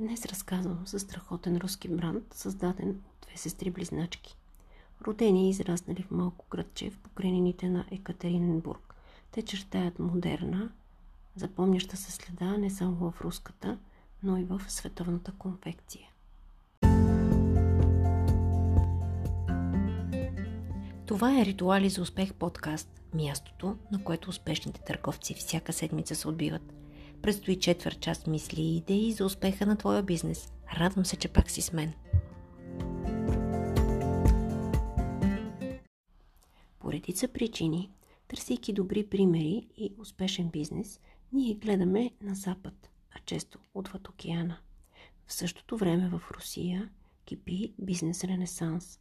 Днес 0.00 0.26
разказвам 0.26 0.82
за 0.86 1.00
страхотен 1.00 1.56
руски 1.56 1.88
бранд, 1.88 2.24
създаден 2.34 2.90
от 2.90 3.26
две 3.26 3.36
сестри-близначки. 3.36 4.36
Родени 5.06 5.46
и 5.46 5.50
израснали 5.50 6.02
в 6.02 6.10
малко 6.10 6.46
градче 6.50 6.90
в 6.90 6.98
покрайнините 6.98 7.68
на 7.68 7.84
Екатериненбург. 7.90 8.94
Те 9.30 9.42
чертаят 9.42 9.98
модерна, 9.98 10.70
запомняща 11.36 11.96
се 11.96 12.12
следа 12.12 12.56
не 12.56 12.70
само 12.70 12.96
в 12.96 13.20
руската, 13.20 13.78
но 14.22 14.36
и 14.36 14.44
в 14.44 14.62
световната 14.68 15.32
конфекция. 15.32 16.08
Това 21.06 21.40
е 21.40 21.44
Ритуали 21.44 21.90
за 21.90 22.02
успех 22.02 22.34
подкаст, 22.34 23.02
мястото, 23.14 23.76
на 23.92 24.04
което 24.04 24.30
успешните 24.30 24.80
търговци 24.80 25.34
всяка 25.34 25.72
седмица 25.72 26.14
се 26.14 26.28
отбиват– 26.28 26.72
Предстои 27.22 27.58
четвърт 27.58 28.00
част 28.00 28.26
мисли 28.26 28.62
и 28.62 28.76
идеи 28.76 29.12
за 29.12 29.24
успеха 29.24 29.66
на 29.66 29.76
твоя 29.76 30.02
бизнес. 30.02 30.52
Радвам 30.78 31.04
се, 31.04 31.16
че 31.16 31.28
пак 31.28 31.50
си 31.50 31.62
с 31.62 31.72
мен. 31.72 31.92
По 36.78 36.92
редица 36.92 37.28
причини, 37.28 37.90
търсейки 38.28 38.72
добри 38.72 39.06
примери 39.06 39.68
и 39.76 39.94
успешен 39.98 40.48
бизнес, 40.48 41.00
ние 41.32 41.54
гледаме 41.54 42.10
на 42.20 42.34
запад, 42.34 42.90
а 43.10 43.18
често 43.26 43.58
отвъд 43.74 44.08
океана. 44.08 44.58
В 45.26 45.32
същото 45.32 45.76
време 45.76 46.08
в 46.08 46.22
Русия 46.30 46.90
кипи 47.24 47.74
бизнес 47.78 48.24
ренесанс. 48.24 49.00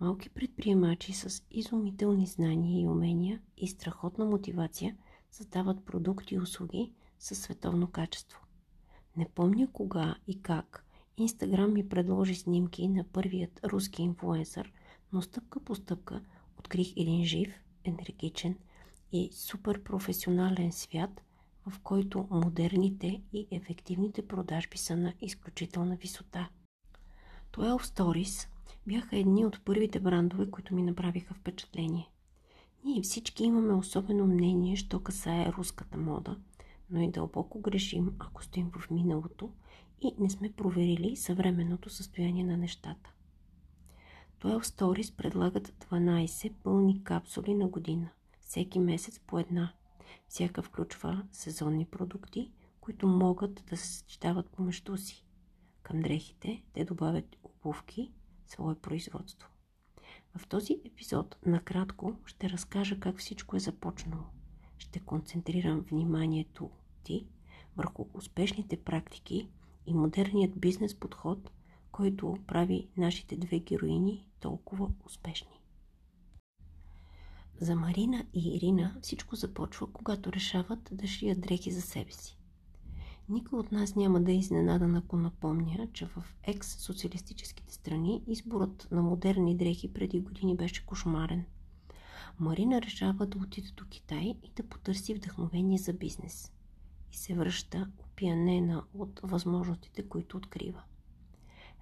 Малки 0.00 0.30
предприемачи 0.30 1.12
с 1.12 1.42
изумителни 1.50 2.26
знания 2.26 2.82
и 2.82 2.88
умения 2.88 3.40
и 3.56 3.68
страхотна 3.68 4.24
мотивация 4.24 4.96
създават 5.30 5.84
продукти 5.84 6.34
и 6.34 6.38
услуги, 6.38 6.92
със 7.18 7.38
световно 7.38 7.86
качество. 7.86 8.40
Не 9.16 9.28
помня 9.28 9.68
кога 9.72 10.16
и 10.26 10.42
как 10.42 10.84
Инстаграм 11.18 11.72
ми 11.72 11.88
предложи 11.88 12.34
снимки 12.34 12.88
на 12.88 13.04
първият 13.04 13.60
руски 13.64 14.02
инфлуенсър, 14.02 14.72
но 15.12 15.22
стъпка 15.22 15.60
по 15.60 15.74
стъпка 15.74 16.20
открих 16.58 16.92
един 16.96 17.24
жив, 17.24 17.48
енергичен 17.84 18.56
и 19.12 19.30
супер 19.32 19.82
професионален 19.82 20.72
свят, 20.72 21.20
в 21.66 21.80
който 21.80 22.28
модерните 22.30 23.22
и 23.32 23.46
ефективните 23.50 24.26
продажби 24.26 24.78
са 24.78 24.96
на 24.96 25.12
изключителна 25.20 25.96
висота. 25.96 26.48
12 27.52 27.78
Stories 27.78 28.48
бяха 28.86 29.16
едни 29.16 29.46
от 29.46 29.64
първите 29.64 30.00
брандове, 30.00 30.50
които 30.50 30.74
ми 30.74 30.82
направиха 30.82 31.34
впечатление. 31.34 32.10
Ние 32.84 33.02
всички 33.02 33.44
имаме 33.44 33.74
особено 33.74 34.26
мнение, 34.26 34.76
що 34.76 35.00
касае 35.00 35.52
руската 35.52 35.98
мода– 35.98 36.36
но 36.90 37.00
и 37.00 37.10
дълбоко 37.10 37.60
грешим, 37.60 38.14
ако 38.18 38.44
стоим 38.44 38.70
в 38.70 38.90
миналото 38.90 39.52
и 40.00 40.14
не 40.18 40.30
сме 40.30 40.52
проверили 40.52 41.16
съвременното 41.16 41.90
състояние 41.90 42.44
на 42.44 42.56
нещата. 42.56 43.12
12 44.40 44.60
Stories 44.60 45.16
предлагат 45.16 45.68
12 45.68 46.52
пълни 46.52 47.04
капсули 47.04 47.54
на 47.54 47.68
година, 47.68 48.08
всеки 48.40 48.78
месец 48.78 49.20
по 49.26 49.38
една. 49.38 49.72
Всяка 50.28 50.62
включва 50.62 51.22
сезонни 51.32 51.86
продукти, 51.86 52.52
които 52.80 53.08
могат 53.08 53.64
да 53.70 53.76
се 53.76 53.86
съчетават 53.86 54.50
помежду 54.50 54.96
си. 54.96 55.24
Към 55.82 56.00
дрехите 56.00 56.62
те 56.72 56.84
добавят 56.84 57.36
обувки, 57.42 58.12
свое 58.46 58.74
производство. 58.74 59.48
В 60.36 60.46
този 60.46 60.80
епизод 60.84 61.36
накратко 61.46 62.16
ще 62.24 62.50
разкажа 62.50 63.00
как 63.00 63.18
всичко 63.18 63.56
е 63.56 63.60
започнало 63.60 64.24
ще 64.78 65.00
концентрирам 65.00 65.80
вниманието 65.80 66.70
ти 67.04 67.26
върху 67.76 68.06
успешните 68.14 68.76
практики 68.76 69.48
и 69.86 69.94
модерният 69.94 70.60
бизнес 70.60 70.94
подход, 70.94 71.50
който 71.92 72.36
прави 72.46 72.88
нашите 72.96 73.36
две 73.36 73.58
героини 73.58 74.26
толкова 74.40 74.90
успешни. 75.06 75.60
За 77.60 77.76
Марина 77.76 78.26
и 78.34 78.56
Ирина 78.56 78.96
всичко 79.02 79.36
започва, 79.36 79.92
когато 79.92 80.32
решават 80.32 80.88
да 80.92 81.06
шият 81.06 81.40
дрехи 81.40 81.70
за 81.70 81.82
себе 81.82 82.12
си. 82.12 82.38
Никой 83.28 83.58
от 83.58 83.72
нас 83.72 83.96
няма 83.96 84.20
да 84.20 84.32
е 84.32 84.36
изненадан, 84.36 84.96
ако 84.96 85.16
напомня, 85.16 85.88
че 85.92 86.06
в 86.06 86.24
екс-социалистическите 86.42 87.74
страни 87.74 88.22
изборът 88.26 88.88
на 88.90 89.02
модерни 89.02 89.56
дрехи 89.56 89.92
преди 89.92 90.20
години 90.20 90.56
беше 90.56 90.86
кошмарен– 90.86 91.44
Марина 92.40 92.82
решава 92.82 93.26
да 93.26 93.38
отиде 93.38 93.68
до 93.76 93.84
Китай 93.90 94.34
и 94.42 94.50
да 94.56 94.62
потърси 94.62 95.14
вдъхновение 95.14 95.78
за 95.78 95.92
бизнес. 95.92 96.52
И 97.12 97.16
се 97.16 97.34
връща 97.34 97.88
опиянена 97.98 98.84
от 98.94 99.20
възможностите, 99.22 100.08
които 100.08 100.36
открива. 100.36 100.82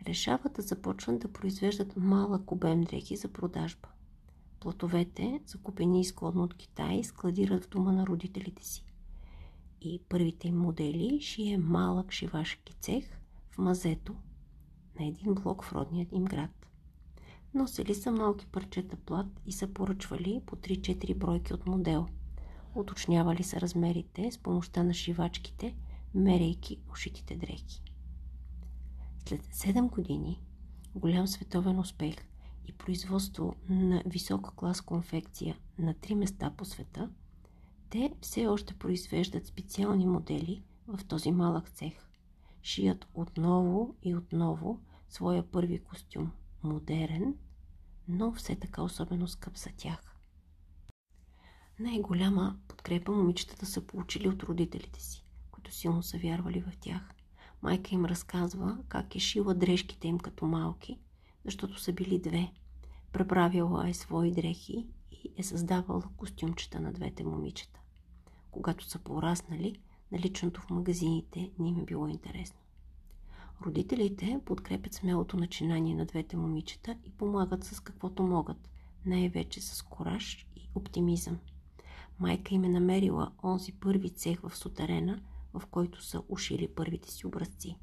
Решава 0.07 0.49
да 0.49 0.63
започнат 0.63 1.21
да 1.21 1.33
произвеждат 1.33 1.97
малък 1.97 2.53
обем 2.53 2.81
дрехи 2.81 3.17
за 3.17 3.29
продажба. 3.29 3.89
Платовете, 4.61 5.41
закупени 5.47 6.01
изкладно 6.01 6.43
от 6.43 6.55
Китай, 6.55 7.05
складират 7.05 7.65
в 7.65 7.69
дома 7.69 7.93
на 7.93 8.07
родителите 8.07 8.65
си. 8.65 8.85
И 9.81 10.01
първите 10.09 10.49
им 10.49 10.59
модели 10.59 11.21
шие 11.21 11.59
малък 11.59 12.13
шивашки 12.13 12.73
цех 12.73 13.05
в 13.51 13.59
мазето 13.59 14.15
на 14.99 15.07
един 15.07 15.35
блок 15.35 15.65
в 15.65 15.73
родният 15.73 16.13
им 16.13 16.25
град. 16.25 16.67
Носили 17.55 17.95
са 17.95 18.13
малки 18.13 18.47
парчета 18.47 18.97
плат 18.97 19.27
и 19.47 19.53
са 19.53 19.67
поръчвали 19.67 20.43
по 20.47 20.57
3-4 20.57 21.15
бройки 21.15 21.55
от 21.55 21.67
модел. 21.67 22.07
Уточнявали 22.77 23.43
са 23.43 23.61
размерите 23.61 24.33
с 24.33 24.39
помощта 24.39 24.83
на 24.83 24.95
шивачките, 24.95 25.77
мерейки 26.15 26.81
ушитите 26.93 27.37
дрехи. 27.37 27.83
След 29.29 29.47
7 29.47 29.91
години 29.91 30.43
голям 30.95 31.27
световен 31.27 31.79
успех 31.79 32.17
и 32.67 32.73
производство 32.73 33.55
на 33.69 34.03
висока 34.07 34.51
клас 34.51 34.81
конфекция 34.81 35.57
на 35.79 35.95
три 35.95 36.15
места 36.15 36.51
по 36.57 36.65
света, 36.65 37.11
те 37.91 38.13
все 38.21 38.47
още 38.47 38.79
произвеждат 38.79 39.47
специални 39.47 40.07
модели 40.07 40.63
в 40.87 41.05
този 41.05 41.33
малък 41.33 41.69
цех. 41.69 41.93
Шият 42.63 43.07
отново 43.15 43.95
и 44.03 44.15
отново 44.15 44.81
своя 45.09 45.51
първи 45.51 45.79
костюм. 45.79 46.33
Модерен, 46.63 47.35
но 48.09 48.33
все 48.33 48.57
така 48.57 48.83
особено 48.83 49.29
скъп 49.29 49.57
за 49.57 49.71
тях. 49.77 50.16
Най-голяма 51.81 52.57
подкрепа 52.69 53.13
момичетата 53.13 53.67
са 53.67 53.81
получили 53.81 54.29
от 54.29 54.43
родителите 54.43 55.01
си, 55.01 55.25
които 55.51 55.73
силно 55.73 56.03
са 56.03 56.19
вярвали 56.19 56.61
в 56.61 56.77
тях. 56.81 57.15
Майка 57.63 57.95
им 57.95 58.05
разказва 58.05 58.79
как 58.89 59.17
е 59.17 59.19
шила 59.19 59.55
дрежките 59.55 60.09
им 60.09 60.19
като 60.19 60.47
малки, 60.47 60.99
защото 61.45 61.81
са 61.81 61.93
били 61.93 62.19
две. 62.19 62.53
Преправила 63.13 63.89
е 63.89 63.95
свои 63.95 64.33
дрехи 64.33 64.87
и 65.11 65.33
е 65.37 65.43
създавала 65.43 66.03
костюмчета 66.17 66.81
на 66.81 66.93
двете 66.93 67.25
момичета. 67.25 67.81
Когато 68.51 68.85
са 68.85 68.99
пораснали, 68.99 69.81
наличното 70.13 70.61
в 70.61 70.71
магазините 70.71 71.51
не 71.59 71.69
им 71.69 71.81
е 71.81 71.85
било 71.85 72.09
интересно. 72.09 72.61
Родителите 73.67 74.41
подкрепят 74.45 74.95
смелото 74.95 75.37
начинание 75.37 75.95
на 75.95 76.07
двете 76.07 76.37
момичета 76.37 76.97
и 77.05 77.11
помагат 77.11 77.65
с 77.65 77.81
каквото 77.81 78.23
могат, 78.23 78.69
най-вече 79.07 79.61
с 79.61 79.83
кораж 79.83 80.47
и 80.57 80.69
оптимизъм. 80.75 81.39
Майка 82.19 82.55
им 82.55 82.65
е 82.65 82.69
намерила 82.69 83.33
онзи 83.43 83.73
първи 83.73 84.11
цех 84.11 84.41
в 84.41 84.57
сутерена, 84.57 85.23
в 85.55 85.63
който 85.67 86.05
са 86.05 86.23
ушили 86.29 86.69
първите 86.69 87.11
си 87.11 87.27
образци. 87.27 87.79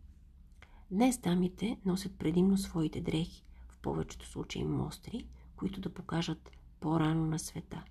Днес 0.92 1.18
дамите 1.18 1.78
носят 1.86 2.18
предимно 2.18 2.58
своите 2.58 3.02
дрехи, 3.02 3.46
в 3.70 3.78
повечето 3.78 4.26
случаи 4.26 4.64
мостри, 4.64 5.28
които 5.56 5.82
да 5.82 5.94
покажат 5.94 6.52
по-рано 6.80 7.26
на 7.26 7.40
света. 7.40 7.84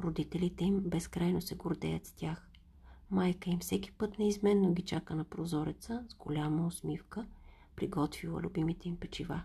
Родителите 0.00 0.64
им 0.64 0.80
безкрайно 0.80 1.40
се 1.40 1.54
гордеят 1.54 2.06
с 2.06 2.12
тях. 2.12 2.48
Майка 3.10 3.50
им 3.50 3.58
всеки 3.58 3.92
път 3.92 4.18
неизменно 4.18 4.74
ги 4.74 4.82
чака 4.82 5.14
на 5.14 5.24
прозореца 5.24 6.04
с 6.08 6.14
голяма 6.14 6.66
усмивка, 6.66 7.26
приготвила 7.76 8.40
любимите 8.40 8.88
им 8.88 8.96
печива. 8.96 9.42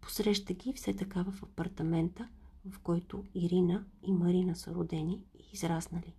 Посреща 0.00 0.54
ги 0.54 0.72
все 0.72 0.96
така 0.96 1.22
в 1.22 1.42
апартамента, 1.42 2.28
в 2.64 2.78
който 2.78 3.24
Ирина 3.34 3.84
и 4.02 4.12
Марина 4.12 4.56
са 4.56 4.74
родени 4.74 5.24
и 5.34 5.50
израснали. 5.52 6.14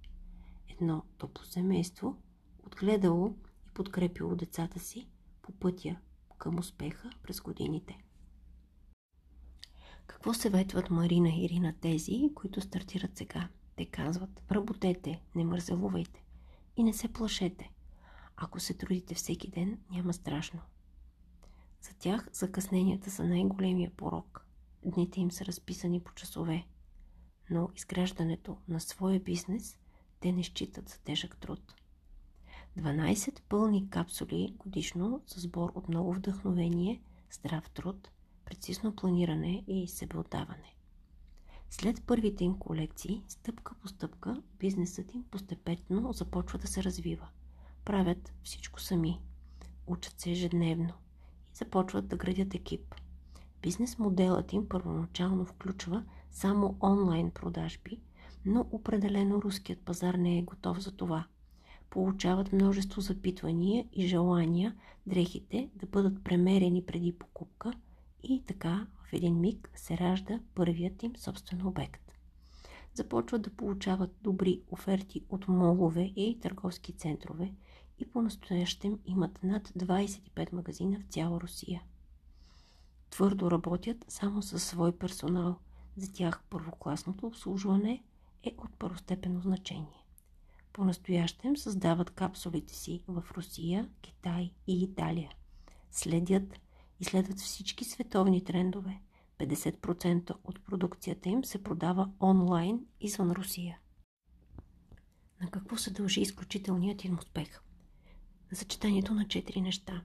Едно 0.69 1.03
топло 1.17 1.45
семейство, 1.45 2.17
отгледало 2.65 3.35
и 3.67 3.73
подкрепило 3.73 4.35
децата 4.35 4.79
си 4.79 5.07
по 5.41 5.51
пътя 5.51 5.95
към 6.37 6.59
успеха 6.59 7.09
през 7.23 7.41
годините. 7.41 7.97
Какво 10.07 10.33
съветват 10.33 10.89
Марина 10.89 11.29
и 11.29 11.45
Ирина 11.45 11.73
тези, 11.81 12.31
които 12.35 12.61
стартират 12.61 13.17
сега? 13.17 13.49
Те 13.75 13.85
казват, 13.85 14.43
работете, 14.51 15.21
не 15.35 15.43
мързелувайте. 15.43 16.23
И 16.77 16.83
не 16.83 16.93
се 16.93 17.13
плашете. 17.13 17.71
Ако 18.37 18.59
се 18.59 18.73
трудите 18.73 19.15
всеки 19.15 19.49
ден, 19.49 19.79
няма 19.91 20.13
страшно. 20.13 20.59
За 21.81 21.93
тях 21.93 22.29
закъсненията 22.33 23.11
са 23.11 23.23
най-големия 23.23 23.91
порок. 23.97 24.45
Дните 24.85 25.21
им 25.21 25.31
са 25.31 25.45
разписани 25.45 25.99
по 25.99 26.13
часове. 26.13 26.65
Но 27.49 27.69
изграждането 27.75 28.57
на 28.67 28.79
своя 28.79 29.19
бизнес 29.19 29.77
те 30.19 30.31
не 30.31 30.43
считат 30.43 30.89
за 30.89 30.99
тежък 30.99 31.37
труд. 31.37 31.75
12 32.77 33.41
пълни 33.49 33.89
капсули 33.89 34.55
годишно 34.57 35.21
за 35.27 35.41
сбор 35.41 35.71
от 35.75 35.89
много 35.89 36.13
вдъхновение, 36.13 37.01
здрав 37.31 37.69
труд, 37.69 38.09
прецизно 38.45 38.95
планиране 38.95 39.63
и 39.67 39.87
себеотдаване. 39.87 40.75
След 41.69 42.03
първите 42.05 42.43
им 42.43 42.59
колекции, 42.59 43.23
стъпка 43.27 43.75
по 43.81 43.87
стъпка, 43.87 44.41
бизнесът 44.59 45.13
им 45.13 45.23
постепенно 45.23 46.13
започва 46.13 46.59
да 46.59 46.67
се 46.67 46.83
развива. 46.83 47.29
Правят 47.85 48.33
всичко 48.43 48.81
сами. 48.81 49.21
Учат 49.87 50.19
се 50.19 50.31
ежедневно 50.31 50.93
и 51.53 51.55
започват 51.55 52.07
да 52.07 52.17
градят 52.17 52.53
екип. 52.53 52.95
Бизнес 53.61 53.99
моделът 53.99 54.53
им 54.53 54.69
първоначално 54.69 55.45
включва 55.45 56.03
само 56.31 56.77
онлайн 56.81 57.31
продажби, 57.31 58.01
но 58.45 58.67
определено 58.71 59.41
руският 59.41 59.79
пазар 59.79 60.13
не 60.13 60.37
е 60.37 60.43
готов 60.43 60.79
за 60.79 60.91
това. 60.91 61.27
Получават 61.89 62.53
множество 62.53 63.01
запитвания 63.01 63.85
и 63.93 64.07
желания 64.07 64.75
дрехите 65.07 65.69
да 65.75 65.85
бъдат 65.85 66.23
премерени 66.23 66.85
преди 66.85 67.13
покупка 67.13 67.73
и 68.23 68.43
така 68.47 68.87
в 69.03 69.13
един 69.13 69.39
миг 69.39 69.71
се 69.75 69.97
ражда 69.97 70.39
първият 70.55 71.03
им 71.03 71.15
собствен 71.15 71.67
обект. 71.67 72.11
Започват 72.93 73.41
да 73.41 73.49
получават 73.49 74.15
добри 74.21 74.61
оферти 74.71 75.23
от 75.29 75.47
молове 75.47 76.13
и 76.15 76.39
търговски 76.39 76.93
центрове 76.93 77.53
и 77.99 78.05
по-настоящем 78.05 78.99
имат 79.05 79.39
над 79.43 79.67
25 79.67 80.53
магазина 80.53 80.99
в 80.99 81.13
цяла 81.13 81.41
Русия. 81.41 81.81
Твърдо 83.11 83.51
работят 83.51 84.05
само 84.07 84.41
със 84.41 84.63
свой 84.63 84.97
персонал. 84.97 85.59
За 85.97 86.13
тях 86.13 86.43
първокласното 86.49 87.27
обслужване 87.27 88.03
е 88.43 88.55
от 88.57 88.77
първостепенно 88.79 89.41
значение. 89.41 90.05
По-настоящем 90.73 91.57
създават 91.57 92.09
капсулите 92.09 92.75
си 92.75 93.03
в 93.07 93.23
Русия, 93.31 93.89
Китай 94.01 94.51
и 94.67 94.83
Италия. 94.83 95.31
Следят 95.91 96.59
и 96.99 97.05
следват 97.05 97.39
всички 97.39 97.85
световни 97.85 98.43
трендове. 98.43 99.01
50% 99.39 100.35
от 100.43 100.63
продукцията 100.63 101.29
им 101.29 101.45
се 101.45 101.63
продава 101.63 102.11
онлайн 102.21 102.85
извън 102.99 103.31
Русия. 103.31 103.79
На 105.41 105.51
какво 105.51 105.77
се 105.77 105.91
дължи 105.91 106.21
изключителният 106.21 107.03
им 107.03 107.17
успех? 107.17 107.61
Съчетанието 108.53 109.13
на 109.13 109.27
четири 109.27 109.61
неща. 109.61 110.03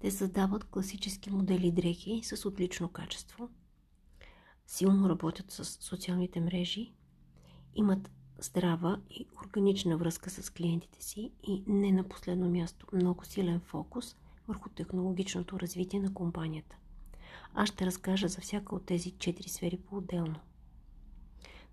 Те 0.00 0.10
създават 0.10 0.64
класически 0.64 1.30
модели 1.30 1.72
дрехи 1.72 2.20
с 2.22 2.48
отлично 2.48 2.88
качество, 2.88 3.48
силно 4.66 5.08
работят 5.08 5.50
с 5.50 5.64
социалните 5.64 6.40
мрежи, 6.40 6.92
имат 7.74 8.10
здрава 8.38 9.00
и 9.10 9.26
органична 9.44 9.96
връзка 9.96 10.30
с 10.30 10.50
клиентите 10.50 11.02
си 11.04 11.32
и 11.42 11.62
не 11.66 11.92
на 11.92 12.04
последно 12.04 12.50
място 12.50 12.86
много 12.92 13.24
силен 13.24 13.60
фокус 13.60 14.16
върху 14.48 14.68
технологичното 14.68 15.60
развитие 15.60 16.00
на 16.00 16.14
компанията. 16.14 16.76
Аз 17.54 17.68
ще 17.68 17.86
разкажа 17.86 18.28
за 18.28 18.40
всяка 18.40 18.74
от 18.74 18.86
тези 18.86 19.10
четири 19.10 19.48
сфери 19.48 19.76
по-отделно. 19.76 20.40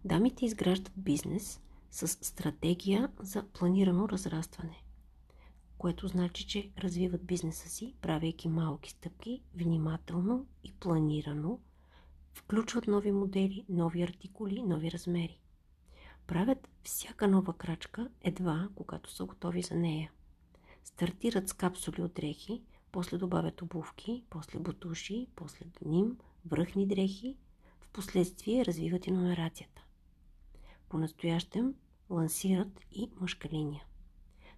Дамите 0.05 0.45
изграждат 0.45 0.93
бизнес 0.97 1.61
с 1.91 2.07
стратегия 2.07 3.09
за 3.19 3.43
планирано 3.43 4.09
разрастване, 4.09 4.83
което 5.77 6.07
значи, 6.07 6.47
че 6.47 6.71
развиват 6.77 7.25
бизнеса 7.25 7.69
си, 7.69 7.95
правейки 8.01 8.47
малки 8.47 8.89
стъпки, 8.89 9.41
внимателно 9.55 10.45
и 10.63 10.73
планирано, 10.73 11.59
включват 12.33 12.87
нови 12.87 13.11
модели, 13.11 13.65
нови 13.69 14.03
артикули, 14.03 14.63
нови 14.63 14.91
размери. 14.91 15.39
Правят 16.27 16.67
всяка 16.83 17.27
нова 17.27 17.53
крачка 17.53 18.09
едва, 18.21 18.69
когато 18.75 19.11
са 19.11 19.25
готови 19.25 19.61
за 19.61 19.75
нея. 19.75 20.11
Стартират 20.83 21.49
с 21.49 21.53
капсули 21.53 22.01
от 22.01 22.13
дрехи, 22.13 22.63
после 22.91 23.17
добавят 23.17 23.61
обувки, 23.61 24.23
после 24.29 24.59
бутуши, 24.59 25.27
после 25.35 25.65
ним, 25.85 26.17
връхни 26.45 26.87
дрехи, 26.87 27.37
в 27.79 27.89
последствие 27.89 28.65
развиват 28.65 29.07
и 29.07 29.11
номерацията. 29.11 29.85
По-настоящем 30.89 31.73
лансират 32.09 32.79
и 32.91 33.09
мъжка 33.21 33.49
линия. 33.49 33.85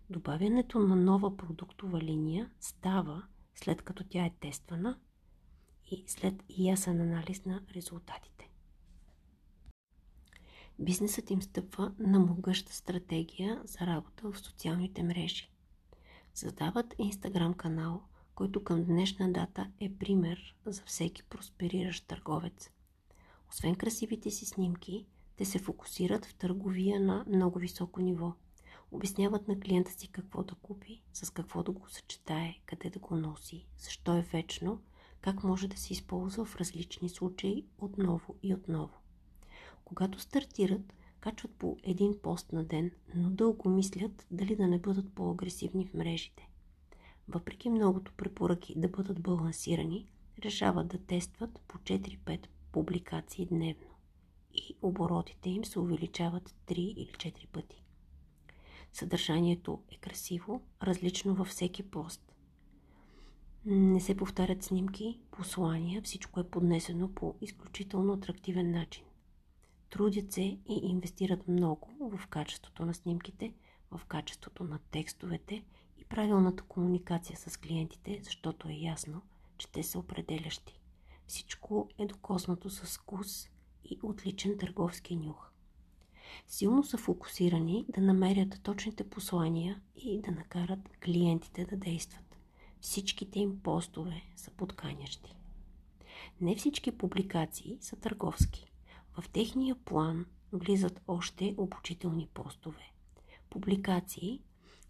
Добавянето 0.09 0.79
на 0.79 0.95
нова 0.95 1.37
продуктова 1.37 2.01
линия 2.01 2.49
става 2.59 3.23
след 3.55 3.81
като 3.81 4.03
тя 4.03 4.25
е 4.25 4.33
тествана 4.39 4.99
и 5.91 6.03
след 6.07 6.43
ясен 6.57 7.01
анализ 7.01 7.45
на 7.45 7.61
резултатите. 7.75 8.49
Бизнесът 10.79 11.31
им 11.31 11.41
стъпва 11.41 11.93
на 11.99 12.19
могъща 12.19 12.73
стратегия 12.73 13.61
за 13.65 13.79
работа 13.79 14.31
в 14.31 14.39
социалните 14.39 15.03
мрежи. 15.03 15.51
Създават 16.33 16.95
Инстаграм 16.97 17.53
канал, 17.53 18.01
който 18.35 18.63
към 18.63 18.83
днешна 18.83 19.31
дата 19.31 19.71
е 19.79 19.93
пример 19.93 20.55
за 20.65 20.83
всеки 20.85 21.23
проспериращ 21.23 22.07
търговец. 22.07 22.69
Освен 23.49 23.75
красивите 23.75 24.31
си 24.31 24.45
снимки, 24.45 25.05
те 25.35 25.45
се 25.45 25.59
фокусират 25.59 26.25
в 26.25 26.35
търговия 26.35 26.99
на 26.99 27.25
много 27.27 27.59
високо 27.59 28.01
ниво. 28.01 28.33
Обясняват 28.91 29.47
на 29.47 29.59
клиента 29.59 29.91
си 29.91 30.07
какво 30.07 30.43
да 30.43 30.55
купи, 30.55 31.01
с 31.13 31.29
какво 31.29 31.63
да 31.63 31.71
го 31.71 31.89
съчетае, 31.89 32.55
къде 32.65 32.89
да 32.89 32.99
го 32.99 33.15
носи, 33.15 33.67
защо 33.77 34.17
е 34.17 34.21
вечно, 34.21 34.81
как 35.21 35.43
може 35.43 35.67
да 35.67 35.77
се 35.77 35.93
използва 35.93 36.45
в 36.45 36.55
различни 36.55 37.09
случаи 37.09 37.65
отново 37.77 38.35
и 38.43 38.53
отново. 38.53 38.93
Когато 39.85 40.19
стартират, 40.19 40.93
качват 41.19 41.51
по 41.51 41.77
един 41.83 42.19
пост 42.21 42.51
на 42.51 42.63
ден, 42.63 42.91
но 43.15 43.29
дълго 43.29 43.69
мислят 43.69 44.25
дали 44.31 44.55
да 44.55 44.67
не 44.67 44.79
бъдат 44.79 45.13
по-агресивни 45.13 45.85
в 45.85 45.93
мрежите. 45.93 46.49
Въпреки 47.27 47.69
многото 47.69 48.11
препоръки 48.17 48.79
да 48.79 48.87
бъдат 48.87 49.21
балансирани, 49.21 50.07
решават 50.43 50.87
да 50.87 50.97
тестват 50.97 51.61
по 51.67 51.77
4-5 51.77 52.47
публикации 52.71 53.45
дневно 53.45 53.87
и 54.53 54.75
оборотите 54.81 55.49
им 55.49 55.65
се 55.65 55.79
увеличават 55.79 56.55
3 56.67 56.73
или 56.73 57.11
4 57.11 57.47
пъти. 57.47 57.83
Съдържанието 58.97 59.83
е 59.91 59.97
красиво, 59.97 60.61
различно 60.83 61.35
във 61.35 61.47
всеки 61.47 61.83
пост. 61.83 62.33
Не 63.65 63.99
се 63.99 64.17
повтарят 64.17 64.63
снимки, 64.63 65.19
послания, 65.31 66.01
всичко 66.01 66.39
е 66.39 66.49
поднесено 66.49 67.13
по 67.13 67.35
изключително 67.41 68.13
атрактивен 68.13 68.71
начин. 68.71 69.03
Трудят 69.89 70.31
се 70.31 70.41
и 70.41 70.79
инвестират 70.83 71.47
много 71.47 72.09
в 72.17 72.27
качеството 72.27 72.85
на 72.85 72.93
снимките, 72.93 73.53
в 73.91 74.05
качеството 74.05 74.63
на 74.63 74.79
текстовете 74.91 75.63
и 75.97 76.05
правилната 76.05 76.63
комуникация 76.63 77.37
с 77.37 77.57
клиентите, 77.57 78.19
защото 78.23 78.69
е 78.69 78.73
ясно, 78.73 79.21
че 79.57 79.67
те 79.67 79.83
са 79.83 79.99
определящи. 79.99 80.79
Всичко 81.27 81.89
е 81.97 82.05
докоснато 82.05 82.69
с 82.69 82.97
вкус 82.97 83.49
и 83.83 83.99
отличен 84.03 84.57
търговски 84.57 85.15
нюх. 85.15 85.46
Силно 86.47 86.83
са 86.83 86.97
фокусирани 86.97 87.85
да 87.95 88.01
намерят 88.01 88.59
точните 88.63 89.09
послания 89.09 89.81
и 89.95 90.21
да 90.21 90.31
накарат 90.31 90.89
клиентите 91.03 91.65
да 91.65 91.77
действат. 91.77 92.37
Всичките 92.81 93.39
им 93.39 93.59
постове 93.63 94.21
са 94.35 94.51
подканящи. 94.51 95.35
Не 96.41 96.55
всички 96.55 96.91
публикации 96.91 97.77
са 97.81 97.95
търговски. 97.95 98.71
В 99.13 99.29
техния 99.29 99.75
план 99.75 100.25
влизат 100.53 101.01
още 101.07 101.55
обучителни 101.57 102.27
постове. 102.33 102.91
Публикации, 103.49 104.41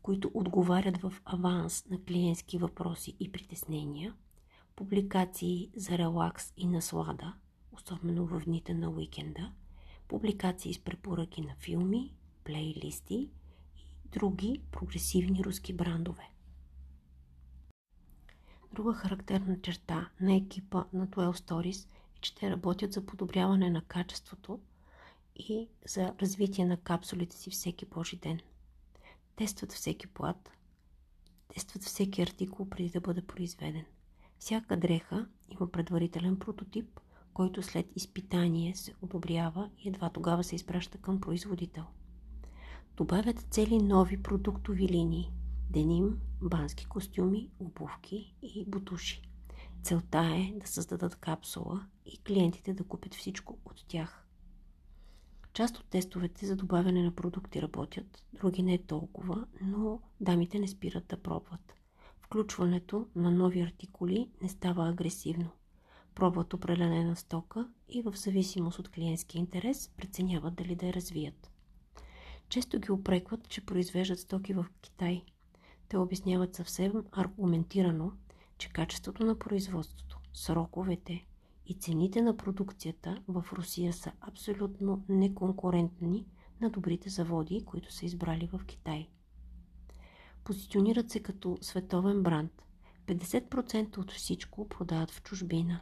които 0.02 0.32
отговарят 0.34 0.98
в 0.98 1.14
аванс 1.26 1.86
на 1.90 2.04
клиентски 2.04 2.58
въпроси 2.58 3.16
и 3.20 3.32
притеснения, 3.32 4.14
публикации 4.76 5.70
за 5.76 5.98
релакс 5.98 6.54
и 6.58 6.68
наслада, 6.68 7.34
особено 7.72 8.26
в 8.26 8.42
дните 8.46 8.74
на 8.74 8.90
уикенда, 8.90 9.52
публикации 10.08 10.74
с 10.74 10.80
препоръки 10.80 11.42
на 11.42 11.56
филми, 11.56 12.14
плейлисти 12.44 13.30
и 13.78 14.10
други 14.10 14.62
прогресивни 14.72 15.44
руски 15.44 15.74
брандове. 15.74 16.30
Друга 18.74 18.94
характерна 18.94 19.62
черта 19.62 20.10
на 20.22 20.36
екипа 20.36 20.84
на 20.94 21.08
12 21.08 21.32
Stories 21.32 21.88
и 22.16 22.20
че 22.22 22.36
те 22.36 22.50
работят 22.50 22.94
за 22.94 23.06
подобряване 23.06 23.70
на 23.70 23.82
качеството 23.82 24.60
и 25.36 25.70
за 25.88 26.14
развитие 26.22 26.66
на 26.66 26.78
капсулите 26.78 27.36
си 27.38 27.50
всеки 27.50 27.86
Божи 27.86 28.18
ден. 28.18 28.40
Тестват 29.36 29.72
всеки 29.72 30.08
плат, 30.08 30.52
тестват 31.48 31.84
всеки 31.84 32.22
артикул 32.22 32.70
преди 32.70 32.90
да 32.90 33.02
бъде 33.02 33.22
произведен. 33.22 33.86
Всяка 34.40 34.78
дреха 34.78 35.28
има 35.50 35.72
предварителен 35.72 36.40
прототип, 36.40 37.00
който 37.38 37.64
след 37.64 37.86
изпитание 37.96 38.76
се 38.76 38.94
одобрява 39.02 39.70
и 39.78 39.90
едва 39.90 40.10
тогава 40.10 40.44
се 40.44 40.56
изпраща 40.56 40.98
към 40.98 41.22
производител. 41.22 41.84
Добавят 42.96 43.40
цели 43.40 43.78
нови 43.78 44.24
продуктови 44.24 44.88
линии– 44.88 45.32
деним, 45.70 46.20
бански 46.42 46.86
костюми, 46.86 47.50
обувки 47.60 48.36
и 48.42 48.66
бутуши. 48.66 49.22
Целта 49.84 50.20
е 50.20 50.60
да 50.60 50.68
създадат 50.68 51.16
капсула 51.16 51.86
и 52.06 52.18
клиентите 52.18 52.74
да 52.74 52.84
купят 52.84 53.14
всичко 53.14 53.58
от 53.66 53.86
тях. 53.88 54.26
Част 55.54 55.78
от 55.78 55.86
тестовете 55.86 56.46
за 56.46 56.56
добавяне 56.56 57.04
на 57.04 57.16
продукти 57.16 57.62
работят, 57.62 58.24
други 58.34 58.64
не 58.64 58.78
толкова, 58.78 59.48
но 59.62 60.00
дамите 60.22 60.60
не 60.60 60.68
спират 60.68 61.08
да 61.08 61.18
пробват. 61.18 61.74
Включването 62.20 63.08
на 63.16 63.32
нови 63.32 63.62
артикули 63.62 64.30
не 64.42 64.50
става 64.50 64.90
агресивно. 64.90 65.50
Пробват 66.18 66.54
определена 66.54 67.16
стока 67.16 67.68
и 67.90 68.02
в 68.02 68.14
зависимост 68.16 68.80
от 68.80 68.90
клиентския 68.90 69.40
интерес 69.40 69.90
преценяват 69.98 70.56
дали 70.56 70.76
да 70.76 70.86
я 70.86 70.94
развият. 70.94 71.52
Често 72.50 72.80
ги 72.80 72.92
опрекват, 72.92 73.50
че 73.50 73.66
произвеждат 73.66 74.20
стоки 74.20 74.54
в 74.54 74.66
Китай. 74.82 75.24
Те 75.90 75.98
обясняват 75.98 76.56
съвсем 76.56 77.04
аргументирано, 77.12 78.12
че 78.58 78.70
качеството 78.70 79.26
на 79.26 79.40
производството, 79.40 80.20
сроковете 80.34 81.26
и 81.66 81.74
цените 81.74 82.22
на 82.22 82.38
продукцията 82.38 83.24
в 83.28 83.46
Русия 83.54 83.94
са 83.94 84.12
абсолютно 84.22 85.06
неконкурентни 85.10 86.26
на 86.62 86.70
добрите 86.70 87.10
заводи, 87.10 87.66
които 87.66 87.94
са 87.94 88.06
избрали 88.06 88.48
в 88.48 88.62
Китай. 88.68 89.10
Позиционират 90.44 91.12
се 91.12 91.24
като 91.24 91.58
световен 91.62 92.24
бранд. 92.24 92.64
50% 93.08 93.98
от 93.98 94.12
всичко 94.12 94.70
продават 94.70 95.12
в 95.12 95.22
чужбина. 95.22 95.82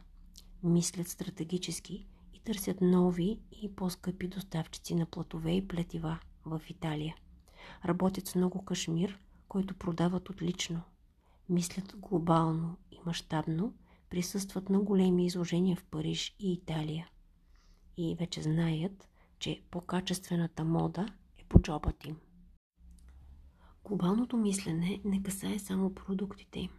Мислят 0.65 1.07
стратегически 1.07 2.07
и 2.33 2.39
търсят 2.39 2.81
нови 2.81 3.39
и 3.51 3.75
по-скъпи 3.75 4.27
доставчици 4.27 4.95
на 4.95 5.05
платове 5.05 5.51
и 5.51 5.67
плетива 5.67 6.19
в 6.45 6.61
Италия. 6.69 7.15
Работят 7.85 8.27
с 8.27 8.35
много 8.35 8.65
кашмир, 8.65 9.19
който 9.47 9.75
продават 9.75 10.29
отлично. 10.29 10.81
Мислят 11.49 11.95
глобално 11.97 12.77
и 12.91 12.97
мащабно, 13.05 13.73
присъстват 14.09 14.69
на 14.69 14.79
големи 14.79 15.25
изложения 15.25 15.75
в 15.75 15.83
Париж 15.83 16.35
и 16.39 16.53
Италия. 16.53 17.09
И 17.97 18.15
вече 18.15 18.41
знаят, 18.41 19.09
че 19.39 19.61
по-качествената 19.71 20.63
мода 20.63 21.07
е 21.37 21.43
по 21.43 21.61
джобът 21.61 22.05
им. 22.05 22.17
Глобалното 23.83 24.37
мислене 24.37 25.01
не 25.05 25.23
касае 25.23 25.59
само 25.59 25.95
продуктите 25.95 26.59
им. 26.59 26.69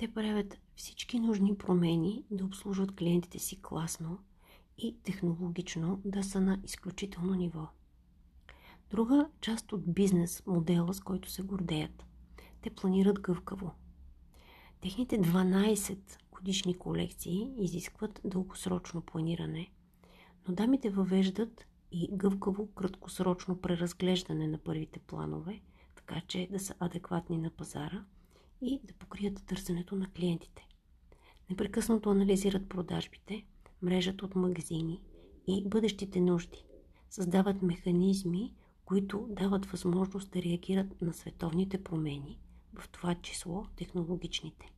Те 0.00 0.12
правят 0.12 0.58
всички 0.76 1.20
нужни 1.20 1.58
промени 1.58 2.24
да 2.30 2.44
обслужват 2.44 2.96
клиентите 2.96 3.38
си 3.38 3.62
класно 3.62 4.18
и 4.78 4.96
технологично 5.02 6.00
да 6.04 6.22
са 6.24 6.40
на 6.40 6.60
изключително 6.64 7.34
ниво. 7.34 7.68
Друга 8.90 9.28
част 9.40 9.72
от 9.72 9.92
бизнес 9.92 10.42
модела, 10.46 10.94
с 10.94 11.00
който 11.00 11.30
се 11.30 11.42
гордеят. 11.42 12.04
Те 12.62 12.70
планират 12.70 13.20
гъвкаво. 13.20 13.70
Техните 14.80 15.18
12 15.18 15.98
годишни 16.32 16.78
колекции 16.78 17.52
изискват 17.58 18.20
дългосрочно 18.24 19.00
планиране, 19.00 19.70
но 20.48 20.54
дамите 20.54 20.90
въвеждат 20.90 21.66
и 21.92 22.08
гъвкаво 22.12 22.66
краткосрочно 22.66 23.60
преразглеждане 23.60 24.48
на 24.48 24.58
първите 24.58 24.98
планове, 24.98 25.60
така 25.96 26.20
че 26.20 26.48
да 26.52 26.60
са 26.60 26.74
адекватни 26.78 27.38
на 27.38 27.50
пазара 27.50 28.04
и 28.62 28.80
да 28.84 28.94
покрият 28.94 29.46
търсенето 29.46 29.96
на 29.96 30.10
клиентите. 30.10 30.66
Непрекъснато 31.50 32.10
анализират 32.10 32.68
продажбите, 32.68 33.44
мрежата 33.82 34.24
от 34.24 34.34
магазини 34.34 35.02
и 35.46 35.68
бъдещите 35.68 36.20
нужди. 36.20 36.64
Създават 37.10 37.62
механизми, 37.62 38.54
които 38.84 39.26
дават 39.30 39.66
възможност 39.66 40.30
да 40.30 40.42
реагират 40.42 41.02
на 41.02 41.12
световните 41.12 41.84
промени, 41.84 42.38
в 42.74 42.88
това 42.88 43.14
число 43.14 43.66
технологичните. 43.76 44.72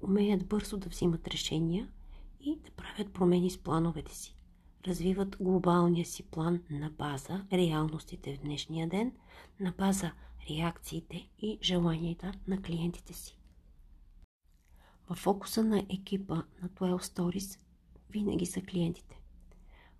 Умеят 0.00 0.46
бързо 0.46 0.76
да 0.76 0.88
взимат 0.88 1.28
решения 1.28 1.88
и 2.40 2.56
да 2.56 2.70
правят 2.70 3.12
промени 3.12 3.50
с 3.50 3.58
плановете 3.58 4.14
си. 4.14 4.36
Развиват 4.86 5.36
глобалния 5.40 6.06
си 6.06 6.22
план 6.22 6.62
на 6.70 6.90
база 6.90 7.46
реалностите 7.52 8.34
в 8.34 8.40
днешния 8.40 8.88
ден, 8.88 9.12
на 9.60 9.72
база 9.78 10.12
реакциите 10.50 11.28
и 11.38 11.58
желанията 11.62 12.32
на 12.46 12.62
клиентите 12.62 13.12
си. 13.12 13.38
В 15.10 15.14
фокуса 15.14 15.64
на 15.64 15.86
екипа 15.90 16.34
на 16.34 16.68
12 16.68 16.98
Stories 16.98 17.58
винаги 18.10 18.46
са 18.46 18.62
клиентите. 18.62 19.20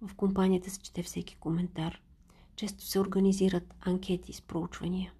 В 0.01 0.15
компанията 0.15 0.71
се 0.71 0.81
чете 0.81 1.03
всеки 1.03 1.37
коментар. 1.37 2.01
Често 2.57 2.85
се 2.85 3.01
организират 3.01 3.75
анкети 3.81 4.33
с 4.33 4.43
проучвания. 4.43 5.13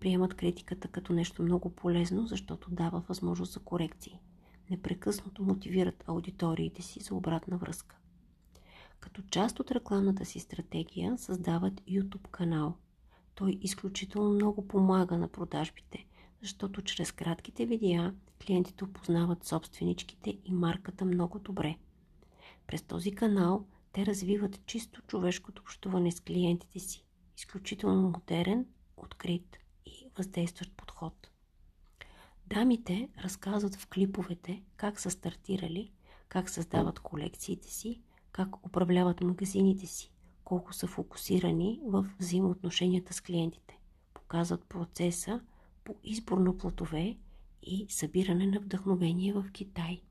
Приемат 0.00 0.34
критиката 0.34 0.88
като 0.88 1.12
нещо 1.12 1.42
много 1.42 1.70
полезно, 1.70 2.26
защото 2.26 2.70
дава 2.70 3.00
възможност 3.08 3.52
за 3.52 3.60
корекции. 3.60 4.20
Непрекъснато 4.70 5.44
мотивират 5.44 6.04
аудиториите 6.06 6.82
си 6.82 7.00
за 7.00 7.14
обратна 7.14 7.56
връзка. 7.56 7.96
Като 9.00 9.22
част 9.22 9.60
от 9.60 9.70
рекламната 9.70 10.24
си 10.24 10.40
стратегия 10.40 11.18
създават 11.18 11.80
YouTube 11.80 12.28
канал– 12.28 12.74
той 13.34 13.58
изключително 13.60 14.30
много 14.30 14.68
помага 14.68 15.18
на 15.18 15.28
продажбите, 15.28 16.06
защото 16.42 16.82
чрез 16.82 17.12
кратките 17.12 17.66
видеа 17.66 18.14
клиентите 18.46 18.84
опознават 18.84 19.44
собственичките 19.44 20.38
и 20.44 20.52
марката 20.52 21.04
много 21.04 21.38
добре. 21.38 21.76
През 22.66 22.82
този 22.82 23.12
канал 23.12 23.66
те 23.92 24.06
развиват 24.06 24.66
чисто 24.66 25.02
човешкото 25.02 25.62
общуване 25.62 26.12
с 26.12 26.20
клиентите 26.20 26.78
си. 26.78 27.04
Изключително 27.38 28.02
модерен, 28.08 28.66
открит 28.96 29.58
и 29.86 30.10
въздействащ 30.16 30.72
подход. 30.76 31.30
Дамите 32.46 33.08
разказват 33.24 33.76
в 33.76 33.86
клиповете 33.86 34.62
как 34.76 35.00
са 35.00 35.10
стартирали, 35.10 35.92
как 36.28 36.50
създават 36.50 37.00
колекциите 37.00 37.68
си, 37.68 38.00
как 38.32 38.66
управляват 38.66 39.20
магазините 39.20 39.86
си, 39.86 40.11
колко 40.52 40.74
са 40.74 40.86
фокусирани 40.86 41.80
в 41.84 42.06
взаимоотношенията 42.18 43.14
с 43.14 43.20
клиентите. 43.20 43.78
Показват 44.14 44.64
процеса 44.64 45.40
по 45.84 45.94
избор 46.04 46.38
на 46.38 46.58
платове 46.58 47.16
и 47.62 47.86
събиране 47.88 48.46
на 48.46 48.60
вдъхновение 48.60 49.32
в 49.32 49.44
Китай. 49.52 50.02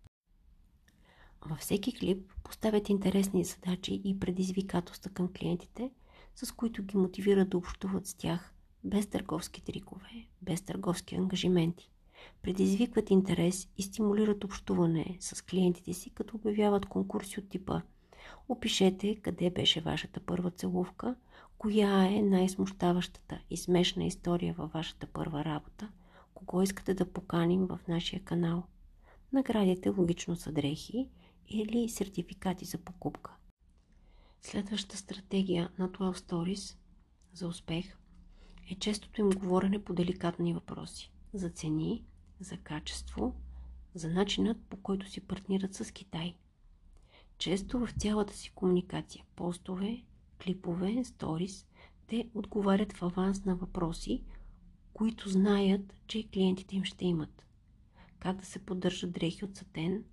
Във 1.45 1.59
всеки 1.59 1.93
клип 1.93 2.33
поставят 2.43 2.89
интересни 2.89 3.43
задачи 3.43 4.01
и 4.03 4.19
предизвикателства 4.19 5.11
към 5.11 5.29
клиентите, 5.33 5.91
с 6.35 6.51
които 6.51 6.83
ги 6.83 6.97
мотивират 6.97 7.49
да 7.49 7.57
общуват 7.57 8.07
с 8.07 8.13
тях 8.13 8.53
без 8.83 9.07
търговски 9.07 9.63
трикове, 9.63 10.27
без 10.41 10.61
търговски 10.61 11.15
ангажименти. 11.15 11.91
Предизвикват 12.41 13.09
интерес 13.09 13.67
и 13.77 13.83
стимулират 13.83 14.43
общуване 14.43 15.17
с 15.19 15.41
клиентите 15.41 15.93
си, 15.93 16.09
като 16.09 16.35
обявяват 16.35 16.85
конкурси 16.85 17.39
от 17.39 17.49
типа– 17.49 17.81
Опишете 18.49 19.15
къде 19.15 19.49
беше 19.49 19.81
вашата 19.81 20.19
първа 20.19 20.51
целувка, 20.51 21.15
коя 21.57 22.05
е 22.05 22.21
най-смущаващата 22.21 23.39
и 23.49 23.57
смешна 23.57 24.03
история 24.03 24.53
във 24.53 24.71
вашата 24.71 25.07
първа 25.07 25.45
работа, 25.45 25.89
кого 26.33 26.61
искате 26.61 26.93
да 26.93 27.13
поканим 27.13 27.65
в 27.65 27.79
нашия 27.87 28.23
канал. 28.23 28.63
Наградите 29.33 29.89
логично 29.89 30.35
са 30.35 30.51
дрехи 30.51 31.09
или 31.47 31.89
сертификати 31.89 32.65
за 32.65 32.77
покупка. 32.77 33.35
Следващата 34.41 34.97
стратегия 34.97 35.69
на 35.77 35.89
12 35.89 36.13
Stories 36.13 36.77
за 37.33 37.47
успех 37.47 37.97
е 38.71 38.75
честото 38.75 39.21
им 39.21 39.29
говорене 39.29 39.83
по 39.83 39.93
деликатни 39.93 40.53
въпроси. 40.53 41.11
За 41.33 41.49
цени, 41.49 42.03
за 42.39 42.57
качество, 42.57 43.35
за 43.95 44.09
начинът 44.09 44.57
по 44.69 44.77
който 44.77 45.09
си 45.09 45.21
партнират 45.21 45.73
с 45.73 45.91
Китай– 45.91 46.35
често 47.41 47.79
в 47.79 47.91
цялата 47.91 48.33
си 48.33 48.51
комуникация, 48.55 49.23
постове, 49.35 50.03
клипове, 50.43 51.03
сторис, 51.03 51.67
те 52.07 52.29
отговарят 52.33 52.93
в 52.93 53.03
аванс 53.03 53.45
на 53.45 53.55
въпроси, 53.55 54.23
които 54.93 55.29
знаят, 55.29 55.93
че 56.07 56.27
клиентите 56.29 56.75
им 56.75 56.83
ще 56.83 57.05
имат. 57.05 57.45
Как 58.19 58.37
да 58.37 58.45
се 58.45 58.65
поддържат 58.65 59.11
дрехи 59.11 59.45
от 59.45 59.55
сатен, 59.55 60.03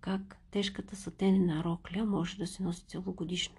как 0.00 0.38
тежката 0.50 0.96
сатенена 0.96 1.64
рокля 1.64 2.04
може 2.04 2.38
да 2.38 2.46
се 2.46 2.62
носи 2.62 2.84
целогодишно. 2.86 3.56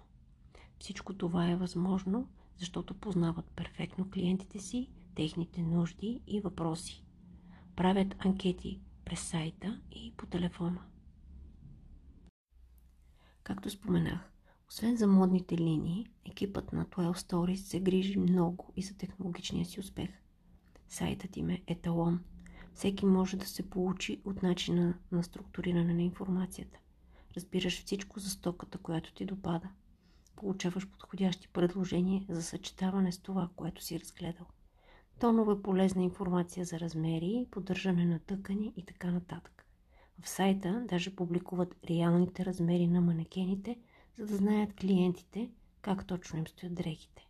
Всичко 0.79 1.13
това 1.13 1.49
е 1.49 1.55
възможно, 1.55 2.29
защото 2.57 2.93
познават 2.93 3.45
перфектно 3.55 4.09
клиентите 4.09 4.59
си, 4.59 4.89
техните 5.15 5.61
нужди 5.61 6.21
и 6.27 6.41
въпроси. 6.41 7.03
Правят 7.75 8.15
анкети 8.19 8.79
през 9.05 9.19
сайта 9.19 9.81
и 9.91 10.13
по 10.17 10.25
телефона. 10.25 10.81
Както 13.43 13.69
споменах, 13.69 14.31
освен 14.69 14.97
за 14.97 15.07
модните 15.07 15.57
линии, 15.57 16.07
екипът 16.25 16.73
на 16.73 16.85
12 16.85 17.13
Stories 17.13 17.55
се 17.55 17.79
грижи 17.79 18.19
много 18.19 18.73
и 18.75 18.81
за 18.81 18.97
технологичния 18.97 19.65
си 19.65 19.79
успех. 19.79 20.09
Сайтът 20.89 21.37
им 21.37 21.49
е 21.49 21.61
еталон. 21.67 22.23
Всеки 22.73 23.05
може 23.05 23.37
да 23.37 23.45
се 23.45 23.69
получи 23.69 24.21
от 24.25 24.43
начина 24.43 24.93
на 25.11 25.23
структуриране 25.23 25.93
на 25.93 26.01
информацията. 26.01 26.79
Разбираш 27.35 27.83
всичко 27.85 28.19
за 28.19 28.29
стоката, 28.29 28.77
която 28.77 29.13
ти 29.13 29.25
допада. 29.25 29.69
Получаваш 30.35 30.87
подходящи 30.87 31.47
предложения 31.47 32.25
за 32.29 32.43
съчетаване 32.43 33.11
с 33.11 33.19
това, 33.19 33.49
което 33.55 33.83
си 33.83 33.99
разгледал. 33.99 34.45
Тонове 35.19 35.61
полезна 35.61 36.03
информация 36.03 36.65
за 36.65 36.79
размери, 36.79 37.47
поддържане 37.51 38.05
на 38.05 38.19
тъкани 38.19 38.73
и 38.77 38.85
така 38.85 39.11
нататък. 39.11 39.62
В 40.21 40.29
сайта 40.29 40.85
даже 40.89 41.15
публикуват 41.15 41.75
реалните 41.89 42.45
размери 42.45 42.87
на 42.87 43.01
манекените, 43.01 43.79
за 44.17 44.25
да 44.25 44.35
знаят 44.35 44.73
клиентите 44.73 45.49
как 45.81 46.07
точно 46.07 46.39
им 46.39 46.47
стоят 46.47 46.73
дрехите. 46.73 47.27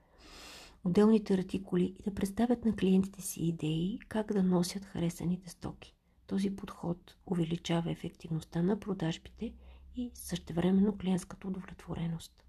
отделните 0.83 1.33
артикули 1.33 1.95
и 2.00 2.03
да 2.03 2.15
представят 2.15 2.65
на 2.65 2.75
клиентите 2.75 3.21
си 3.21 3.43
идеи 3.43 4.00
как 4.07 4.33
да 4.33 4.43
носят 4.43 4.85
харесаните 4.85 5.50
стоки. 5.50 5.95
Този 6.27 6.55
подход 6.55 7.17
увеличава 7.25 7.91
ефективността 7.91 8.61
на 8.61 8.79
продажбите 8.79 9.53
и 9.95 10.12
същевременно 10.13 10.97
клиентската 10.97 11.47
удовлетвореност. 11.47 12.43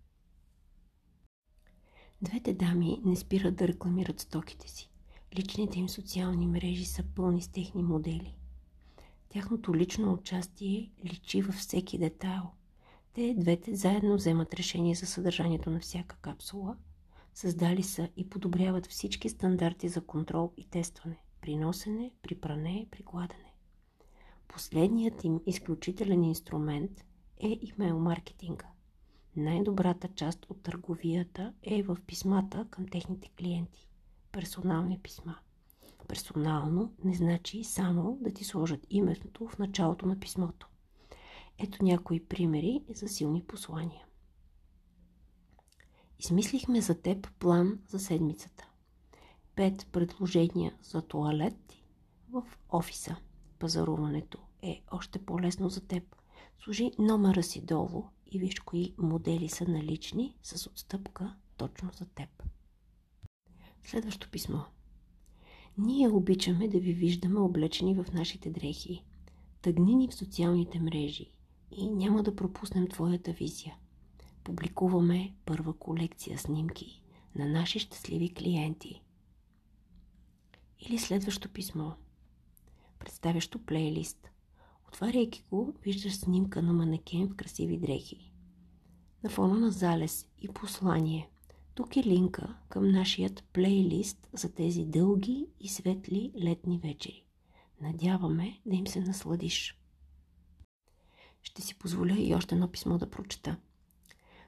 Двете 2.22 2.54
дами 2.54 3.00
не 3.04 3.16
спират 3.16 3.56
да 3.56 3.68
рекламират 3.68 4.20
стоките 4.20 4.68
си. 4.68 4.90
Личните 5.34 5.78
им 5.78 5.88
социални 5.88 6.46
мрежи 6.46 6.84
са 6.84 7.02
пълни 7.14 7.42
с 7.42 7.48
техни 7.48 7.82
модели. 7.82 8.34
Тяхното 9.28 9.74
лично 9.74 10.12
участие 10.12 10.90
личи 11.04 11.42
във 11.42 11.54
всеки 11.54 11.98
детайл. 11.98 12.42
Те 13.14 13.34
двете 13.38 13.74
заедно 13.74 14.16
вземат 14.16 14.54
решение 14.54 14.94
за 14.94 15.06
съдържанието 15.06 15.70
на 15.70 15.80
всяка 15.80 16.16
капсула, 16.16 16.76
създали 17.34 17.82
са 17.82 18.08
и 18.16 18.28
подобряват 18.28 18.86
всички 18.86 19.28
стандарти 19.28 19.88
за 19.88 20.00
контрол 20.00 20.52
и 20.56 20.64
тестване 20.64 21.18
при 21.40 21.56
носене, 21.56 22.10
при 22.22 22.34
пране, 22.34 22.86
при 22.90 23.02
гладене. 23.02 23.52
Последният 24.48 25.24
им 25.24 25.40
изключителен 25.46 26.24
инструмент 26.24 27.04
е 27.42 27.58
имейл 27.62 27.98
маркетинга. 27.98 28.66
Най-добрата 29.36 30.08
част 30.08 30.46
от 30.48 30.62
търговията 30.62 31.54
е 31.62 31.82
в 31.82 31.98
писмата 32.06 32.66
към 32.70 32.88
техните 32.88 33.30
клиенти. 33.38 33.88
Персонални 34.32 34.98
писма. 34.98 35.38
Персонално 36.08 36.94
не 37.04 37.14
значи 37.14 37.64
само 37.64 38.18
да 38.20 38.30
ти 38.30 38.44
сложат 38.44 38.86
името 38.90 39.48
в 39.48 39.58
началото 39.58 40.06
на 40.06 40.20
писмото. 40.20 40.68
Ето 41.58 41.84
някои 41.84 42.24
примери 42.24 42.82
за 42.94 43.08
силни 43.08 43.42
послания. 43.42 44.06
Измислихме 46.18 46.80
за 46.80 47.02
теб 47.02 47.30
план 47.38 47.78
за 47.88 47.98
седмицата. 47.98 48.68
Пет 49.54 49.86
предложения 49.92 50.74
за 50.82 51.02
туалет 51.02 51.76
в 52.30 52.42
офиса. 52.70 53.16
Пазаруването 53.58 54.38
е 54.62 54.82
още 54.90 55.18
по-лесно 55.18 55.68
за 55.68 55.80
теб. 55.80 56.21
Служи 56.58 56.90
номера 56.98 57.42
си 57.42 57.60
долу 57.60 58.04
и 58.26 58.38
виж 58.38 58.60
кои 58.60 58.94
модели 58.98 59.48
са 59.48 59.68
налични 59.68 60.36
с 60.42 60.66
отстъпка 60.66 61.36
точно 61.56 61.90
за 61.92 62.06
теб. 62.06 62.42
Следващо 63.82 64.30
писмо. 64.30 64.58
Ние 65.78 66.08
обичаме 66.08 66.68
да 66.68 66.80
ви 66.80 66.92
виждаме 66.92 67.40
облечени 67.40 67.94
в 67.94 68.06
нашите 68.12 68.50
дрехи. 68.50 69.04
Тъгни 69.62 69.94
ни 69.96 70.08
в 70.08 70.14
социалните 70.14 70.80
мрежи 70.80 71.30
и 71.70 71.90
няма 71.90 72.22
да 72.22 72.36
пропуснем 72.36 72.88
твоята 72.88 73.32
визия. 73.32 73.76
Публикуваме 74.44 75.34
първа 75.44 75.78
колекция 75.78 76.38
снимки 76.38 77.02
на 77.34 77.46
наши 77.46 77.78
щастливи 77.78 78.34
клиенти. 78.34 79.02
Или 80.80 80.98
следващо 80.98 81.48
писмо. 81.48 81.90
Представящо 82.98 83.58
плейлист. 83.58 84.31
Отваряйки 84.92 85.44
го, 85.50 85.74
виждаш 85.82 86.16
снимка 86.16 86.62
на 86.62 86.72
манекен 86.72 87.28
в 87.28 87.36
красиви 87.36 87.78
дрехи. 87.78 88.32
На 89.24 89.30
фона 89.30 89.58
на 89.58 89.70
залез 89.70 90.26
и 90.38 90.48
послание. 90.48 91.30
Тук 91.74 91.96
е 91.96 92.02
линка 92.02 92.56
към 92.68 92.90
нашият 92.90 93.44
плейлист 93.52 94.28
за 94.32 94.54
тези 94.54 94.84
дълги 94.84 95.46
и 95.60 95.68
светли 95.68 96.32
летни 96.44 96.78
вечери. 96.78 97.24
Надяваме 97.80 98.60
да 98.66 98.76
им 98.76 98.86
се 98.86 99.00
насладиш. 99.00 99.80
Ще 101.42 101.62
си 101.62 101.78
позволя 101.78 102.16
и 102.18 102.34
още 102.34 102.54
едно 102.54 102.68
писмо 102.68 102.98
да 102.98 103.10
прочета. 103.10 103.56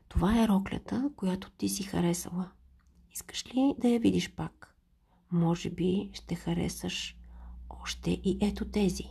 Това 0.08 0.42
е 0.42 0.48
роклята, 0.48 1.10
която 1.16 1.50
ти 1.50 1.68
си 1.68 1.82
харесала. 1.82 2.50
Искаш 3.12 3.46
ли 3.46 3.74
да 3.78 3.88
я 3.88 4.00
видиш 4.00 4.34
пак? 4.34 4.76
Може 5.32 5.70
би 5.70 6.10
ще 6.12 6.34
харесаш 6.34 7.16
още 7.82 8.10
и 8.10 8.38
ето 8.40 8.64
тези. 8.64 9.04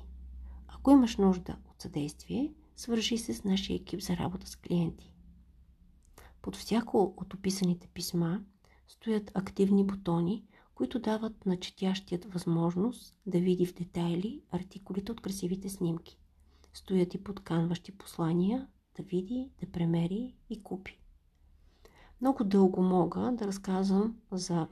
Ако 0.84 0.91
имаш 0.91 1.17
нужда 1.17 1.58
от 1.72 1.82
съдействие, 1.82 2.54
свържи 2.76 3.17
се 3.17 3.34
с 3.34 3.43
нашия 3.43 3.76
екип 3.76 4.02
за 4.02 4.17
работа 4.17 4.48
с 4.48 4.56
клиенти. 4.56 5.13
Под 6.41 6.56
всяко 6.56 7.13
от 7.17 7.34
описаните 7.34 7.88
писма 7.88 8.41
стоят 8.88 9.32
активни 9.34 9.86
бутони, 9.86 10.46
които 10.76 11.00
дават 11.00 11.46
на 11.46 11.60
четящият 11.60 12.26
възможност 12.26 13.17
да 13.26 13.39
види 13.39 13.65
в 13.65 13.74
детайли 13.74 14.41
артикулите 14.52 15.12
от 15.12 15.22
красивите 15.22 15.69
снимки. 15.69 16.17
Стоят 16.74 17.13
и 17.13 17.24
подканващи 17.24 17.98
послания 17.98 18.67
да 18.96 19.04
види, 19.04 19.50
да 19.62 19.72
премери 19.72 20.36
и 20.50 20.63
купи. 20.63 21.00
Много 22.22 22.43
дълго 22.43 22.82
мога 22.82 23.32
да 23.34 23.48
разказвам 23.48 24.15
за 24.32 24.67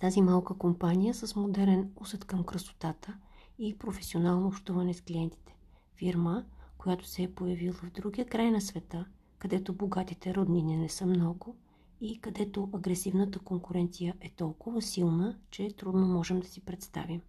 тази 0.00 0.22
малка 0.22 0.58
компания 0.58 1.14
с 1.14 1.36
модерен 1.36 1.92
усет 1.96 2.24
към 2.24 2.44
красотата 2.44 3.18
и 3.58 3.78
професионално 3.78 4.46
общуване 4.46 4.94
с 4.94 5.00
клиентите. 5.00 5.56
Фирма, 5.94 6.44
която 6.78 7.06
се 7.06 7.22
е 7.22 7.34
появила 7.34 7.72
в 7.72 7.90
другия 7.90 8.26
край 8.26 8.50
на 8.50 8.60
света, 8.60 9.06
където 9.38 9.72
богатите 9.72 10.34
роднини 10.34 10.76
не 10.76 10.88
са 10.88 11.06
много 11.06 11.56
и 12.00 12.20
където 12.20 12.70
агресивната 12.74 13.38
конкуренция 13.38 14.14
е 14.20 14.30
толкова 14.30 14.82
силна, 14.82 15.38
че 15.50 15.76
трудно 15.76 16.06
можем 16.06 16.40
да 16.40 16.46
си 16.46 16.60
представим. 16.60 17.20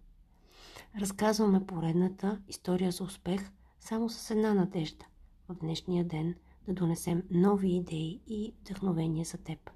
Разказваме 1.00 1.66
поредната 1.66 2.40
история 2.48 2.92
за 2.92 3.04
успех 3.04 3.50
само 3.80 4.08
с 4.08 4.30
една 4.30 4.54
надежда– 4.54 5.06
в 5.48 5.54
днешния 5.54 6.04
ден 6.04 6.34
да 6.66 6.74
донесем 6.74 7.22
нови 7.30 7.76
идеи 7.76 8.20
и 8.26 8.54
вдъхновения 8.60 9.24
за 9.24 9.38
теб. 9.38 9.70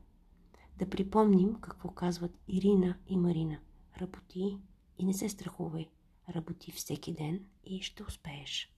Да 0.78 0.90
припомним 0.90 1.54
какво 1.54 1.90
казват 1.90 2.38
Ирина 2.48 2.96
и 3.08 3.16
Марина. 3.16 3.58
Работи 4.00 4.58
и 4.98 5.04
не 5.04 5.14
се 5.14 5.28
страхувай. 5.28 5.90
Работи 6.36 6.72
всеки 6.72 7.12
ден 7.12 7.40
и 7.64 7.82
ще 7.82 8.02
успееш. 8.02 8.68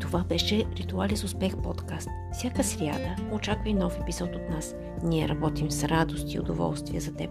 Това 0.00 0.24
беше 0.24 0.66
Ритуали 0.76 1.16
с 1.16 1.24
успех 1.24 1.62
подкаст. 1.62 2.08
Всяка 2.32 2.64
сряда 2.64 3.16
очаквай 3.32 3.74
нов 3.74 3.98
епизод 4.02 4.36
от 4.36 4.48
нас. 4.48 4.74
Ние 5.02 5.28
работим 5.28 5.70
с 5.70 5.84
радост 5.84 6.34
и 6.34 6.40
удоволствие 6.40 7.00
за 7.00 7.14
теб. 7.14 7.30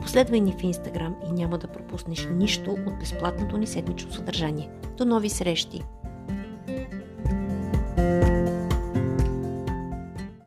Последвай 0.00 0.40
ни 0.40 0.52
в 0.52 0.62
Инстаграм 0.62 1.16
и 1.28 1.32
няма 1.32 1.58
да 1.58 1.72
пропуснеш 1.72 2.28
нищо 2.30 2.70
от 2.70 2.98
безплатното 2.98 3.56
ни 3.56 3.66
седмично 3.66 4.12
съдържание. 4.12 4.70
До 4.96 5.04
нови 5.04 5.28
срещи! 5.28 5.82